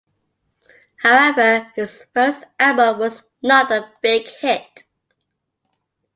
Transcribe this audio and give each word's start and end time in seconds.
However, 1.03 1.71
his 1.75 2.07
first 2.15 2.45
album 2.59 2.97
was 2.97 3.21
not 3.43 3.71
a 3.71 3.91
big 4.01 4.25
hit. 4.25 4.85